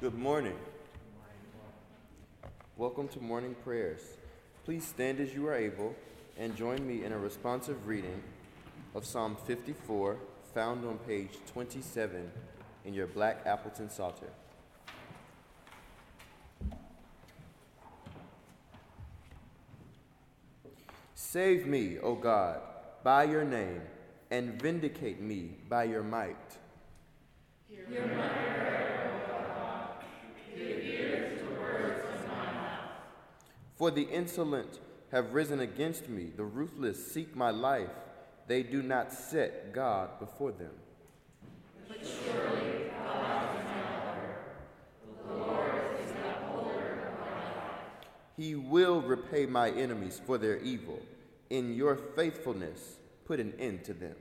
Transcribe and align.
Good 0.00 0.14
morning. 0.14 0.56
Welcome 2.76 3.08
to 3.08 3.20
morning 3.20 3.56
prayers. 3.64 4.00
Please 4.64 4.86
stand 4.86 5.18
as 5.18 5.34
you 5.34 5.48
are 5.48 5.56
able 5.56 5.96
and 6.38 6.54
join 6.54 6.86
me 6.86 7.04
in 7.04 7.10
a 7.10 7.18
responsive 7.18 7.84
reading 7.88 8.22
of 8.94 9.04
Psalm 9.04 9.36
54, 9.44 10.16
found 10.54 10.86
on 10.86 10.98
page 10.98 11.30
27 11.52 12.30
in 12.84 12.94
your 12.94 13.08
Black 13.08 13.42
Appleton 13.44 13.90
Psalter. 13.90 14.30
Save 21.16 21.66
me, 21.66 21.98
O 21.98 22.14
God, 22.14 22.60
by 23.02 23.24
your 23.24 23.44
name, 23.44 23.82
and 24.30 24.62
vindicate 24.62 25.20
me 25.20 25.56
by 25.68 25.82
your 25.82 26.04
might 26.04 26.36
prayer, 27.96 29.24
O 29.34 29.54
God. 29.54 30.04
Give 30.56 30.84
ears 30.84 31.40
to 31.40 31.60
words 31.60 32.04
of 32.04 32.28
my 32.28 32.52
mouth. 32.52 32.90
For 33.78 33.90
the 33.90 34.02
insolent 34.02 34.80
have 35.12 35.32
risen 35.32 35.60
against 35.60 36.08
me, 36.08 36.30
the 36.36 36.44
ruthless 36.44 37.12
seek 37.12 37.34
my 37.34 37.50
life. 37.50 37.88
They 38.46 38.62
do 38.62 38.82
not 38.82 39.12
set 39.12 39.72
God 39.72 40.18
before 40.18 40.52
them. 40.52 40.72
But 41.86 41.98
surely 42.04 42.90
God 42.90 43.56
is 43.56 43.64
my 43.64 44.26
The 45.26 45.34
Lord 45.34 45.82
is 46.04 46.12
the 46.12 46.28
upholder 46.28 46.92
of 47.06 47.20
my 47.20 47.34
life. 47.34 47.80
He 48.36 48.54
will 48.54 49.00
repay 49.00 49.46
my 49.46 49.70
enemies 49.70 50.20
for 50.26 50.38
their 50.38 50.58
evil. 50.58 51.00
In 51.48 51.74
your 51.74 51.96
faithfulness, 51.96 52.98
put 53.26 53.40
an 53.40 53.54
end 53.58 53.84
to 53.84 53.94
them. 53.94 54.16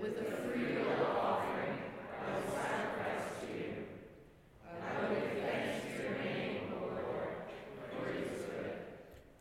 With 0.00 0.18
a 0.18 0.24
free 0.24 0.74
will 0.74 1.16
offering, 1.16 1.78
I 2.20 2.34
will 2.34 2.50
sacrifice 2.52 3.26
to 3.40 3.46
you. 3.56 3.86
I 4.66 4.68
will 5.00 5.14
give 5.14 5.32
thanks 5.42 5.78
to 5.96 6.02
your 6.02 6.18
name, 6.18 6.72
O 6.74 6.76
Lord, 6.86 7.28
for 7.90 8.08
it 8.10 8.32
is 8.32 8.42
good. 8.42 8.76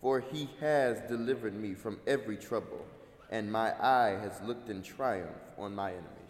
For 0.02 0.20
he 0.20 0.50
has 0.59 1.02
delivered 1.09 1.56
me 1.56 1.73
from 1.73 2.00
every 2.06 2.38
trouble, 2.38 2.86
and 3.31 3.52
my 3.52 3.73
eye 3.84 4.17
has 4.22 4.39
looked 4.45 4.70
in 4.70 4.84
triumph 4.84 5.38
on 5.58 5.73
my 5.73 5.92
enemies. 5.92 6.27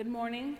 Good 0.00 0.08
morning. 0.08 0.56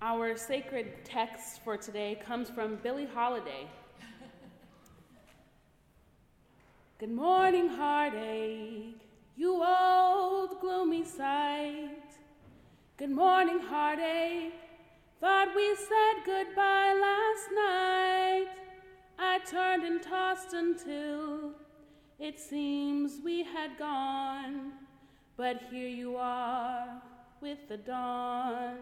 Our 0.00 0.34
sacred 0.34 1.04
text 1.04 1.62
for 1.62 1.76
today 1.76 2.18
comes 2.24 2.48
from 2.48 2.76
Billie 2.76 3.04
Holiday. 3.04 3.66
Good 6.98 7.12
morning, 7.12 7.68
heartache, 7.68 8.96
you 9.36 9.62
old 9.62 10.58
gloomy 10.62 11.04
sight. 11.04 12.16
Good 12.96 13.10
morning, 13.10 13.58
heartache, 13.58 14.54
thought 15.20 15.54
we 15.54 15.76
said 15.76 16.24
goodbye 16.24 16.94
last 16.98 17.48
night. 17.54 18.46
I 19.18 19.40
turned 19.40 19.84
and 19.84 20.02
tossed 20.02 20.54
until 20.54 21.50
it 22.18 22.40
seems 22.40 23.20
we 23.22 23.42
had 23.42 23.76
gone, 23.78 24.72
but 25.36 25.60
here 25.70 25.90
you 25.90 26.16
are 26.16 27.02
with 27.44 27.68
the 27.68 27.76
dawn. 27.76 28.78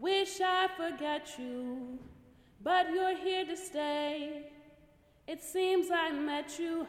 Wish 0.00 0.40
I 0.40 0.66
forget 0.76 1.36
you, 1.38 2.00
but 2.64 2.92
you're 2.92 3.16
here 3.16 3.44
to 3.46 3.56
stay. 3.56 4.50
It 5.28 5.40
seems 5.40 5.86
I 5.92 6.10
met 6.10 6.58
you 6.58 6.88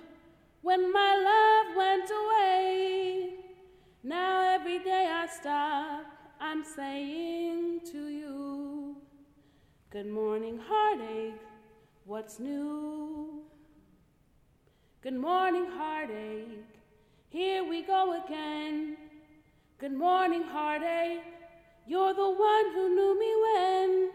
when 0.63 0.91
my 0.91 1.11
love 1.31 1.77
went 1.77 2.09
away. 2.21 3.29
Now 4.01 4.55
every 4.55 4.79
day 4.79 5.07
I 5.07 5.27
stop, 5.27 6.05
I'm 6.41 6.63
saying 6.63 7.81
to 7.91 8.07
you, 8.07 8.95
Good 9.91 10.07
morning, 10.07 10.59
heartache, 10.67 11.41
what's 12.05 12.39
new? 12.39 13.43
Good 15.03 15.19
morning, 15.29 15.67
heartache, 15.77 16.73
here 17.29 17.63
we 17.63 17.83
go 17.83 18.19
again. 18.25 18.97
Good 19.79 19.93
morning, 19.93 20.41
heartache. 20.41 21.21
You're 21.85 22.11
the 22.11 22.31
one 22.31 22.73
who 22.73 22.95
knew 22.95 23.19
me 23.19 23.31
when 23.45 24.09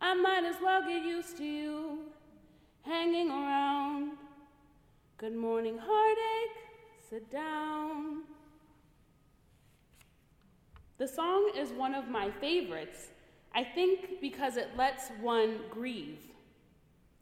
I 0.00 0.14
might 0.14 0.44
as 0.44 0.54
well 0.62 0.82
get 0.86 1.04
used 1.04 1.36
to 1.38 1.44
you 1.44 1.98
hanging 2.82 3.28
around. 3.28 4.12
Good 5.16 5.34
morning, 5.34 5.80
heartache. 5.82 6.56
Sit 7.10 7.28
down. 7.28 8.22
The 10.98 11.08
song 11.08 11.50
is 11.56 11.70
one 11.72 11.92
of 11.92 12.06
my 12.08 12.30
favorites, 12.30 13.08
I 13.52 13.64
think 13.64 14.20
because 14.20 14.56
it 14.56 14.68
lets 14.76 15.08
one 15.20 15.58
grieve. 15.70 16.20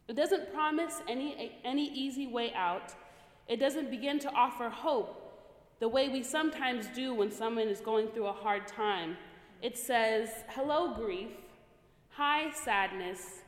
It 0.08 0.14
doesn't 0.14 0.53
promise 0.53 1.00
any, 1.08 1.53
any 1.64 1.91
easy 1.91 2.26
way 2.26 2.53
out. 2.53 2.93
It 3.49 3.58
doesn't 3.58 3.91
begin 3.91 4.19
to 4.19 4.31
offer 4.32 4.69
hope 4.69 5.25
the 5.78 5.88
way 5.88 6.08
we 6.08 6.23
sometimes 6.23 6.87
do 6.94 7.14
when 7.14 7.31
someone 7.31 7.69
is 7.69 7.81
going 7.81 8.08
through 8.08 8.26
a 8.26 8.32
hard 8.32 8.67
time. 8.67 9.17
It 9.62 9.76
says, 9.76 10.31
Hello, 10.49 10.94
grief. 10.94 11.31
Hi, 12.11 12.50
sadness. 12.50 13.43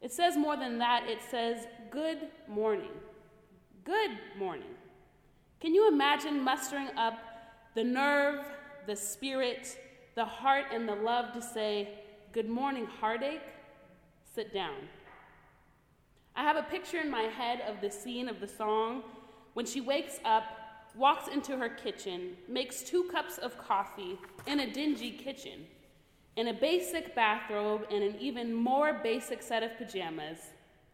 It 0.00 0.12
says 0.12 0.36
more 0.36 0.56
than 0.56 0.78
that, 0.78 1.08
it 1.08 1.18
says, 1.30 1.66
Good 1.90 2.28
morning. 2.48 2.92
Good 3.84 4.12
morning. 4.38 4.74
Can 5.60 5.74
you 5.74 5.88
imagine 5.88 6.42
mustering 6.42 6.88
up 6.96 7.18
the 7.74 7.84
nerve, 7.84 8.44
the 8.86 8.96
spirit, 8.96 9.76
the 10.14 10.24
heart, 10.24 10.66
and 10.72 10.88
the 10.88 10.94
love 10.94 11.32
to 11.34 11.42
say, 11.42 11.88
Good 12.32 12.48
morning, 12.48 12.86
heartache? 12.86 13.42
Sit 14.34 14.54
down. 14.54 14.76
I 16.36 16.42
have 16.42 16.56
a 16.56 16.62
picture 16.62 17.00
in 17.00 17.10
my 17.10 17.22
head 17.22 17.62
of 17.66 17.80
the 17.80 17.90
scene 17.90 18.28
of 18.28 18.38
the 18.38 18.46
song 18.46 19.02
when 19.54 19.66
she 19.66 19.80
wakes 19.80 20.20
up, 20.24 20.44
walks 20.98 21.28
into 21.28 21.56
her 21.56 21.68
kitchen, 21.68 22.36
makes 22.48 22.82
two 22.82 23.04
cups 23.04 23.38
of 23.38 23.56
coffee 23.56 24.18
in 24.46 24.60
a 24.60 24.72
dingy 24.72 25.12
kitchen, 25.12 25.64
in 26.36 26.48
a 26.48 26.52
basic 26.52 27.14
bathrobe 27.14 27.86
and 27.90 28.02
an 28.02 28.16
even 28.18 28.52
more 28.52 29.00
basic 29.02 29.42
set 29.42 29.62
of 29.62 29.76
pajamas, 29.78 30.38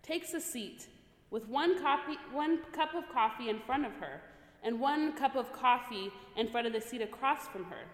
takes 0.02 0.34
a 0.34 0.40
seat 0.40 0.88
with 1.30 1.48
one, 1.48 1.80
copy, 1.80 2.16
one 2.32 2.60
cup 2.72 2.94
of 2.94 3.08
coffee 3.08 3.48
in 3.48 3.58
front 3.60 3.86
of 3.86 3.92
her 3.94 4.20
and 4.62 4.78
one 4.78 5.12
cup 5.12 5.36
of 5.36 5.52
coffee 5.52 6.10
in 6.36 6.48
front 6.48 6.66
of 6.66 6.72
the 6.72 6.80
seat 6.80 7.02
across 7.02 7.48
from 7.48 7.64
her. 7.64 7.84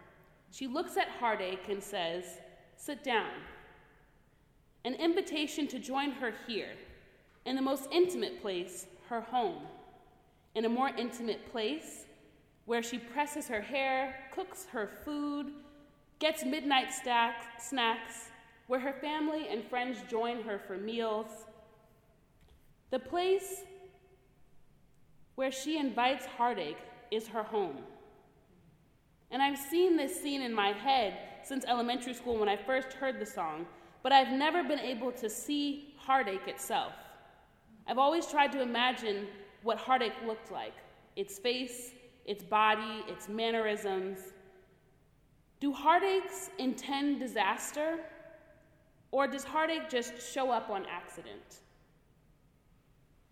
She 0.51 0.67
looks 0.67 0.97
at 0.97 1.09
Heartache 1.09 1.69
and 1.69 1.83
says, 1.83 2.25
Sit 2.77 3.05
down. 3.05 3.31
An 4.85 4.95
invitation 4.95 5.67
to 5.69 5.79
join 5.79 6.13
her 6.13 6.33
here, 6.47 6.71
in 7.45 7.57
the 7.57 7.63
most 7.63 7.89
intimate 7.93 8.41
place, 8.41 8.87
her 9.09 9.21
home. 9.21 9.63
In 10.55 10.65
a 10.65 10.69
more 10.69 10.89
intimate 10.89 11.51
place, 11.53 12.07
where 12.67 12.83
she 12.83 12.99
presses 12.99 13.49
her 13.49 13.61
hair, 13.61 14.15
cooks 14.33 14.67
her 14.73 14.91
food, 15.05 15.53
gets 16.19 16.45
midnight 16.45 16.89
snacks, 16.93 18.29
where 18.67 18.81
her 18.81 18.93
family 19.01 19.49
and 19.49 19.65
friends 19.65 19.99
join 20.09 20.43
her 20.43 20.59
for 20.59 20.77
meals. 20.77 21.27
The 22.91 22.99
place 22.99 23.63
where 25.35 25.51
she 25.51 25.79
invites 25.79 26.27
heartache 26.27 26.79
is 27.11 27.27
her 27.29 27.43
home. 27.43 27.79
And 29.31 29.41
I've 29.41 29.59
seen 29.59 29.97
this 29.97 30.21
scene 30.21 30.43
in 30.43 30.53
my 30.53 30.73
head 30.73 31.17
since 31.43 31.65
elementary 31.65 32.15
school 32.15 32.37
when 32.37 32.49
I 32.49 32.57
first 32.57 32.93
heard 32.93 33.19
the 33.19 33.27
song, 33.27 33.67
but 34.03 34.13
I've 34.13 34.33
never 34.33 34.63
been 34.63 34.81
able 34.81 35.13
to 35.13 35.31
see 35.31 35.95
heartache 35.97 36.47
itself. 36.47 36.93
I've 37.87 37.99
always 37.99 38.27
tried 38.27 38.53
to 38.53 38.61
imagine 38.61 39.27
what 39.63 39.79
heartache 39.79 40.15
looked 40.27 40.51
like 40.51 40.75
its 41.17 41.39
face, 41.39 41.93
its 42.25 42.43
body, 42.43 43.05
its 43.09 43.29
mannerisms. 43.29 44.19
Do 45.59 45.73
heartaches 45.73 46.51
intend 46.59 47.21
disaster, 47.21 47.99
or 49.11 49.27
does 49.27 49.45
heartache 49.45 49.91
just 49.91 50.33
show 50.33 50.51
up 50.51 50.71
on 50.71 50.87
accident? 50.87 51.61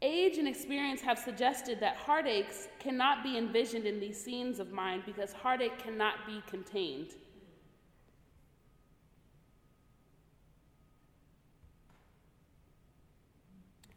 Age 0.02 0.38
and 0.38 0.46
experience 0.46 1.00
have 1.00 1.19
suggested 1.19 1.80
that 1.80 1.96
heartaches 1.96 2.69
cannot 2.78 3.25
be 3.25 3.36
envisioned 3.36 3.84
in 3.84 3.98
these 3.98 4.22
scenes 4.22 4.60
of 4.60 4.70
mine 4.70 5.02
because 5.04 5.32
heartache 5.32 5.78
cannot 5.78 6.26
be 6.26 6.40
contained. 6.46 7.14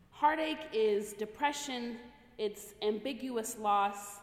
Heartache 0.09 0.69
is 0.71 1.13
depression, 1.13 1.97
it's 2.37 2.73
ambiguous 2.81 3.57
loss. 3.57 4.19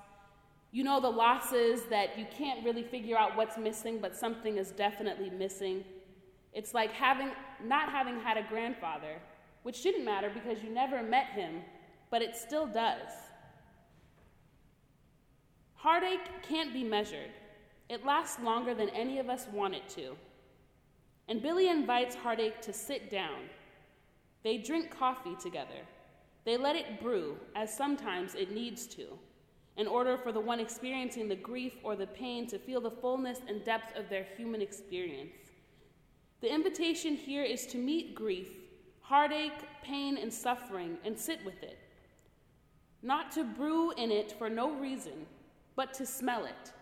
You 0.72 0.84
know 0.84 1.00
the 1.00 1.08
losses 1.08 1.82
that 1.90 2.18
you 2.18 2.26
can't 2.36 2.64
really 2.64 2.82
figure 2.82 3.16
out 3.16 3.36
what's 3.36 3.56
missing, 3.56 3.98
but 4.00 4.16
something 4.16 4.58
is 4.58 4.70
definitely 4.70 5.30
missing. 5.30 5.84
It's 6.52 6.74
like 6.74 6.92
having 6.92 7.30
not 7.64 7.90
having 7.90 8.20
had 8.20 8.36
a 8.36 8.42
grandfather 8.48 9.16
which 9.62 9.76
shouldn't 9.76 10.04
matter 10.04 10.30
because 10.32 10.62
you 10.62 10.70
never 10.70 11.02
met 11.02 11.26
him, 11.26 11.62
but 12.10 12.22
it 12.22 12.36
still 12.36 12.66
does. 12.66 13.10
Heartache 15.74 16.42
can't 16.42 16.72
be 16.72 16.84
measured. 16.84 17.30
It 17.88 18.04
lasts 18.04 18.40
longer 18.42 18.74
than 18.74 18.88
any 18.90 19.18
of 19.18 19.28
us 19.28 19.46
want 19.52 19.74
it 19.74 19.88
to. 19.90 20.16
And 21.28 21.42
Billie 21.42 21.68
invites 21.68 22.14
Heartache 22.14 22.60
to 22.62 22.72
sit 22.72 23.10
down. 23.10 23.40
They 24.42 24.58
drink 24.58 24.96
coffee 24.96 25.36
together. 25.40 25.84
They 26.48 26.56
let 26.56 26.76
it 26.76 27.02
brew, 27.02 27.36
as 27.54 27.76
sometimes 27.76 28.34
it 28.34 28.52
needs 28.52 28.86
to, 28.86 29.18
in 29.76 29.86
order 29.86 30.16
for 30.16 30.32
the 30.32 30.40
one 30.40 30.60
experiencing 30.60 31.28
the 31.28 31.36
grief 31.36 31.74
or 31.82 31.94
the 31.94 32.06
pain 32.06 32.46
to 32.46 32.58
feel 32.58 32.80
the 32.80 32.90
fullness 32.90 33.40
and 33.46 33.62
depth 33.66 33.94
of 33.98 34.08
their 34.08 34.24
human 34.34 34.62
experience. 34.62 35.36
The 36.40 36.50
invitation 36.50 37.16
here 37.16 37.42
is 37.42 37.66
to 37.66 37.76
meet 37.76 38.14
grief 38.14 38.48
heartache, 39.02 39.62
pain, 39.82 40.16
and 40.16 40.32
suffering, 40.32 40.96
and 41.04 41.18
sit 41.18 41.44
with 41.44 41.62
it. 41.62 41.78
Not 43.02 43.30
to 43.32 43.44
brew 43.44 43.90
in 43.90 44.10
it 44.10 44.32
for 44.32 44.48
no 44.48 44.70
reason, 44.70 45.26
but 45.76 45.92
to 45.94 46.06
smell 46.06 46.46
it, 46.46 46.72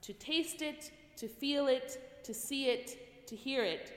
to 0.00 0.14
taste 0.14 0.62
it, 0.62 0.92
to 1.16 1.28
feel 1.28 1.66
it, 1.66 2.22
to 2.24 2.32
see 2.32 2.70
it, 2.70 3.26
to 3.26 3.36
hear 3.36 3.64
it, 3.64 3.92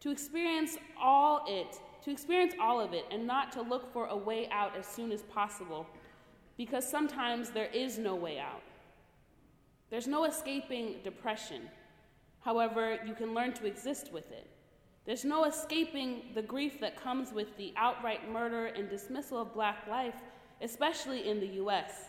to 0.00 0.10
experience 0.10 0.76
all 1.00 1.46
it, 1.48 1.80
to 2.02 2.10
experience 2.10 2.54
all 2.60 2.80
of 2.80 2.92
it, 2.92 3.04
and 3.10 3.26
not 3.26 3.52
to 3.52 3.62
look 3.62 3.92
for 3.92 4.06
a 4.06 4.16
way 4.16 4.48
out 4.50 4.76
as 4.76 4.86
soon 4.86 5.12
as 5.12 5.22
possible, 5.22 5.86
because 6.56 6.88
sometimes 6.88 7.50
there 7.50 7.70
is 7.72 7.98
no 7.98 8.14
way 8.14 8.38
out. 8.38 8.62
There's 9.90 10.06
no 10.06 10.24
escaping 10.24 10.96
depression. 11.02 11.62
However, 12.40 12.98
you 13.06 13.14
can 13.14 13.34
learn 13.34 13.52
to 13.54 13.66
exist 13.66 14.12
with 14.12 14.30
it. 14.30 14.48
There's 15.04 15.24
no 15.24 15.44
escaping 15.44 16.22
the 16.34 16.42
grief 16.42 16.80
that 16.80 17.02
comes 17.02 17.32
with 17.32 17.56
the 17.56 17.72
outright 17.76 18.30
murder 18.30 18.66
and 18.66 18.88
dismissal 18.88 19.38
of 19.38 19.54
black 19.54 19.86
life, 19.88 20.14
especially 20.62 21.28
in 21.28 21.40
the 21.40 21.62
US. 21.64 22.04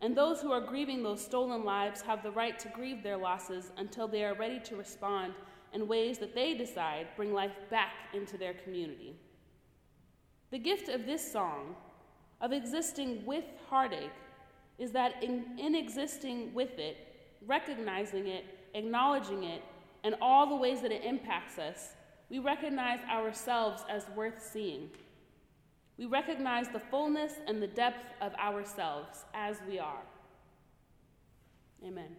And 0.00 0.14
those 0.14 0.40
who 0.40 0.52
are 0.52 0.60
grieving 0.60 1.02
those 1.02 1.24
stolen 1.24 1.64
lives 1.64 2.02
have 2.02 2.22
the 2.22 2.30
right 2.30 2.58
to 2.58 2.68
grieve 2.68 3.02
their 3.02 3.16
losses 3.16 3.72
until 3.78 4.06
they 4.06 4.24
are 4.24 4.34
ready 4.34 4.60
to 4.60 4.76
respond 4.76 5.32
in 5.72 5.88
ways 5.88 6.18
that 6.18 6.34
they 6.34 6.54
decide 6.54 7.08
bring 7.16 7.32
life 7.32 7.56
back 7.70 7.92
into 8.12 8.36
their 8.36 8.54
community. 8.54 9.16
The 10.50 10.58
gift 10.58 10.88
of 10.88 11.06
this 11.06 11.32
song, 11.32 11.74
of 12.40 12.52
existing 12.52 13.24
with 13.26 13.44
heartache, 13.68 14.10
is 14.78 14.92
that 14.92 15.22
in, 15.22 15.58
in 15.58 15.74
existing 15.74 16.52
with 16.54 16.78
it, 16.78 16.96
recognizing 17.46 18.26
it, 18.26 18.44
acknowledging 18.74 19.44
it, 19.44 19.62
and 20.04 20.14
all 20.20 20.46
the 20.46 20.56
ways 20.56 20.80
that 20.82 20.92
it 20.92 21.04
impacts 21.04 21.58
us, 21.58 21.94
we 22.28 22.38
recognize 22.38 23.00
ourselves 23.10 23.84
as 23.88 24.06
worth 24.14 24.40
seeing. 24.52 24.90
We 25.96 26.06
recognize 26.06 26.68
the 26.68 26.80
fullness 26.80 27.32
and 27.46 27.62
the 27.62 27.66
depth 27.66 28.04
of 28.20 28.34
ourselves 28.34 29.24
as 29.34 29.56
we 29.68 29.78
are. 29.78 30.02
Amen. 31.84 32.16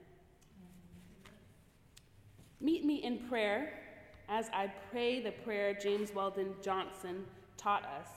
Meet 2.59 2.85
me 2.85 3.03
in 3.03 3.19
prayer 3.29 3.73
as 4.27 4.49
I 4.51 4.71
pray 4.91 5.21
the 5.21 5.31
prayer 5.31 5.73
James 5.73 6.13
Weldon 6.13 6.53
Johnson 6.61 7.23
taught 7.57 7.83
us. 7.83 8.07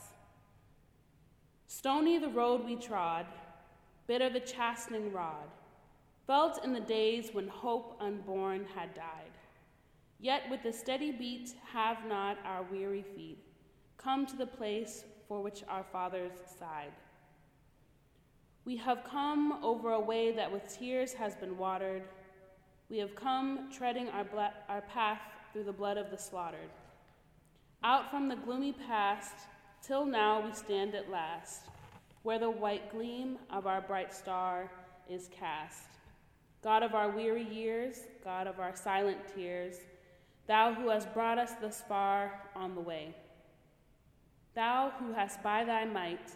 Stony 1.67 2.19
the 2.19 2.29
road 2.29 2.65
we 2.65 2.77
trod, 2.77 3.27
bitter 4.07 4.29
the 4.29 4.41
chastening 4.41 5.13
rod, 5.13 5.49
felt 6.27 6.65
in 6.65 6.73
the 6.73 6.81
days 6.81 7.31
when 7.33 7.49
hope 7.49 7.97
unborn 8.01 8.67
had 8.75 8.95
died. 8.95 9.33
Yet 10.19 10.43
with 10.51 10.65
a 10.65 10.73
steady 10.73 11.13
beat 11.13 11.55
have 11.73 11.99
not 12.07 12.39
our 12.45 12.63
weary 12.71 13.03
feet 13.03 13.39
come 13.97 14.27
to 14.27 14.37
the 14.37 14.47
place 14.47 15.05
for 15.29 15.43
which 15.43 15.63
our 15.69 15.85
fathers 15.93 16.33
sighed. 16.59 16.93
We 18.65 18.77
have 18.77 19.05
come 19.05 19.59
over 19.63 19.93
a 19.93 20.01
way 20.01 20.33
that 20.33 20.51
with 20.51 20.79
tears 20.79 21.13
has 21.15 21.35
been 21.35 21.57
watered. 21.57 22.03
We 22.89 22.99
have 22.99 23.15
come 23.15 23.71
treading 23.73 24.09
our, 24.09 24.25
bla- 24.25 24.55
our 24.69 24.83
path 24.83 25.21
through 25.53 25.65
the 25.65 25.73
blood 25.73 25.97
of 25.97 26.11
the 26.11 26.17
slaughtered. 26.17 26.71
Out 27.83 28.11
from 28.11 28.29
the 28.29 28.37
gloomy 28.37 28.73
past, 28.73 29.35
till 29.83 30.05
now 30.05 30.45
we 30.45 30.53
stand 30.53 30.95
at 30.95 31.11
last, 31.11 31.63
where 32.23 32.39
the 32.39 32.51
white 32.51 32.93
gleam 32.93 33.39
of 33.49 33.67
our 33.67 33.81
bright 33.81 34.13
star 34.13 34.71
is 35.09 35.31
cast. 35.33 35.85
God 36.63 36.83
of 36.83 36.95
our 36.95 37.11
weary 37.11 37.49
years, 37.49 38.03
God 38.23 38.47
of 38.47 38.61
our 38.61 38.77
silent 38.77 39.19
tears, 39.35 39.77
Thou 40.47 40.75
who 40.75 40.91
hast 40.91 41.15
brought 41.15 41.39
us 41.39 41.53
thus 41.61 41.83
far 41.89 42.43
on 42.55 42.75
the 42.75 42.81
way. 42.81 43.15
Thou 44.55 44.93
who 44.99 45.13
hast 45.13 45.43
by 45.43 45.65
thy 45.65 45.85
might 45.85 46.33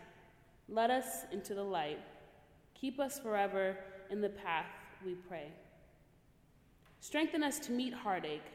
led 0.68 0.90
us 0.90 1.24
into 1.30 1.54
the 1.54 1.62
light, 1.62 2.00
keep 2.74 2.98
us 2.98 3.18
forever 3.18 3.76
in 4.10 4.20
the 4.20 4.30
path, 4.30 4.70
we 5.04 5.14
pray. 5.14 5.48
Strengthen 7.00 7.42
us 7.42 7.58
to 7.58 7.72
meet 7.72 7.92
heartache, 7.92 8.46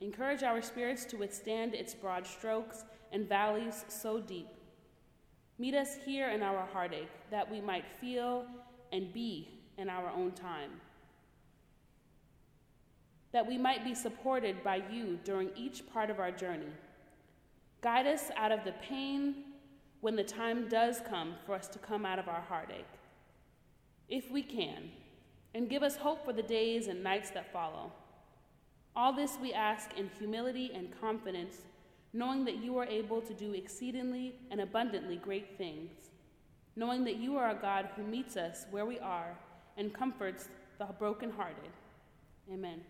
encourage 0.00 0.42
our 0.42 0.60
spirits 0.62 1.04
to 1.06 1.16
withstand 1.16 1.74
its 1.74 1.94
broad 1.94 2.26
strokes 2.26 2.84
and 3.12 3.28
valleys 3.28 3.84
so 3.88 4.20
deep. 4.20 4.48
Meet 5.58 5.74
us 5.74 5.96
here 6.04 6.30
in 6.30 6.42
our 6.42 6.66
heartache, 6.72 7.10
that 7.30 7.50
we 7.50 7.60
might 7.60 7.84
feel 8.00 8.44
and 8.92 9.12
be 9.12 9.48
in 9.78 9.88
our 9.88 10.10
own 10.10 10.32
time 10.32 10.80
that 13.34 13.44
we 13.44 13.58
might 13.58 13.84
be 13.84 13.96
supported 13.96 14.62
by 14.62 14.80
you 14.92 15.18
during 15.24 15.50
each 15.56 15.84
part 15.92 16.08
of 16.08 16.20
our 16.20 16.30
journey. 16.30 16.72
Guide 17.80 18.06
us 18.06 18.30
out 18.36 18.52
of 18.52 18.62
the 18.62 18.74
pain 18.74 19.34
when 20.02 20.14
the 20.14 20.22
time 20.22 20.68
does 20.68 21.00
come 21.10 21.34
for 21.44 21.56
us 21.56 21.66
to 21.66 21.80
come 21.80 22.06
out 22.06 22.20
of 22.20 22.28
our 22.28 22.42
heartache, 22.42 22.86
if 24.08 24.30
we 24.30 24.40
can, 24.40 24.88
and 25.52 25.68
give 25.68 25.82
us 25.82 25.96
hope 25.96 26.24
for 26.24 26.32
the 26.32 26.44
days 26.44 26.86
and 26.86 27.02
nights 27.02 27.30
that 27.30 27.52
follow. 27.52 27.90
All 28.96 29.12
this 29.12 29.38
we 29.42 29.52
ask 29.52 29.90
in 29.96 30.08
humility 30.18 30.70
and 30.72 30.88
confidence, 31.00 31.62
knowing 32.12 32.44
that 32.44 32.62
you 32.62 32.78
are 32.78 32.86
able 32.86 33.20
to 33.20 33.34
do 33.34 33.52
exceedingly 33.52 34.36
and 34.52 34.60
abundantly 34.60 35.16
great 35.16 35.58
things, 35.58 35.90
knowing 36.76 37.04
that 37.04 37.16
you 37.16 37.36
are 37.36 37.50
a 37.50 37.54
God 37.60 37.88
who 37.96 38.04
meets 38.04 38.36
us 38.36 38.66
where 38.70 38.86
we 38.86 39.00
are 39.00 39.36
and 39.76 39.92
comforts 39.92 40.48
the 40.78 40.84
brokenhearted. 40.84 41.70
Amen. 42.52 42.82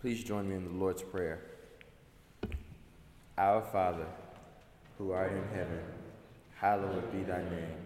Please 0.00 0.24
join 0.24 0.48
me 0.48 0.54
in 0.54 0.64
the 0.64 0.70
Lord's 0.70 1.02
Prayer. 1.02 1.40
Our 3.36 3.60
Father, 3.60 4.06
who 4.96 5.10
art 5.10 5.32
in 5.32 5.44
heaven, 5.54 5.80
hallowed 6.54 7.12
be 7.12 7.22
thy 7.22 7.42
name. 7.42 7.85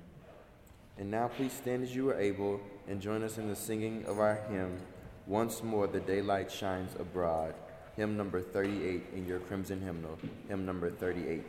And 0.97 1.09
now 1.09 1.29
please 1.29 1.53
stand 1.53 1.83
as 1.83 1.95
you 1.95 2.09
are 2.09 2.19
able 2.19 2.59
and 2.87 3.01
join 3.01 3.23
us 3.23 3.37
in 3.37 3.47
the 3.47 3.55
singing 3.55 4.05
of 4.05 4.19
our 4.19 4.35
hymn, 4.49 4.77
Once 5.25 5.63
More 5.63 5.87
the 5.87 5.99
Daylight 5.99 6.51
Shines 6.51 6.95
Abroad, 6.99 7.53
hymn 7.95 8.17
number 8.17 8.41
38 8.41 9.03
in 9.15 9.25
your 9.25 9.39
crimson 9.39 9.81
hymnal, 9.81 10.17
hymn 10.47 10.65
number 10.65 10.91
38. 10.91 11.43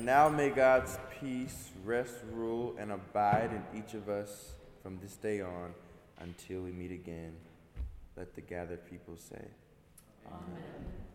And 0.00 0.06
now 0.06 0.30
may 0.30 0.48
God's 0.48 0.98
peace 1.20 1.72
rest, 1.84 2.14
rule, 2.32 2.74
and 2.78 2.90
abide 2.90 3.50
in 3.52 3.78
each 3.78 3.92
of 3.92 4.08
us 4.08 4.52
from 4.82 4.98
this 5.02 5.16
day 5.16 5.42
on 5.42 5.74
until 6.20 6.62
we 6.62 6.72
meet 6.72 6.90
again. 6.90 7.34
Let 8.16 8.34
the 8.34 8.40
gathered 8.40 8.88
people 8.88 9.18
say, 9.18 9.44
Amen. 10.26 10.40
Amen. 10.54 11.09